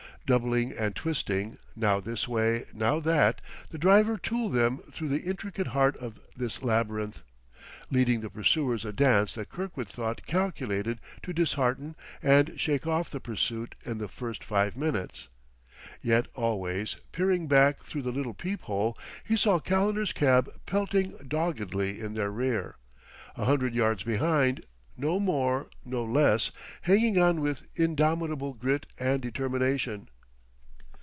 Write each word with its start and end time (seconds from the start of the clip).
Doubling 0.27 0.71
and 0.71 0.95
twisting, 0.95 1.57
now 1.75 1.99
this 1.99 2.25
way, 2.25 2.65
now 2.73 3.01
that, 3.01 3.41
the 3.69 3.77
driver 3.77 4.17
tooled 4.17 4.53
them 4.53 4.77
through 4.93 5.09
the 5.09 5.23
intricate 5.23 5.67
heart 5.67 5.97
of 5.97 6.21
this 6.37 6.63
labyrinth, 6.63 7.21
leading 7.89 8.21
the 8.21 8.29
pursuers 8.29 8.85
a 8.85 8.93
dance 8.93 9.33
that 9.33 9.49
Kirkwood 9.49 9.89
thought 9.89 10.25
calculated 10.25 11.01
to 11.23 11.33
dishearten 11.33 11.97
and 12.23 12.57
shake 12.57 12.87
off 12.87 13.09
the 13.09 13.19
pursuit 13.19 13.75
in 13.83 13.97
the 13.97 14.07
first 14.07 14.41
five 14.41 14.77
minutes. 14.77 15.27
Yet 16.01 16.27
always, 16.33 16.95
peering 17.11 17.47
back 17.47 17.83
through 17.83 18.03
the 18.03 18.13
little 18.13 18.33
peephole, 18.35 18.97
he 19.25 19.35
saw 19.35 19.59
Calendar's 19.59 20.13
cab 20.13 20.49
pelting 20.65 21.11
doggedly 21.27 21.99
in 21.99 22.13
their 22.13 22.31
rear 22.31 22.77
a 23.35 23.43
hundred 23.43 23.75
yards 23.75 24.03
behind, 24.03 24.65
no 24.97 25.19
more, 25.19 25.67
no 25.83 26.05
less, 26.05 26.51
hanging 26.83 27.17
on 27.17 27.41
with 27.41 27.67
indomitable 27.75 28.53
grit 28.53 28.85
and 28.97 29.21
determination. 29.21 30.07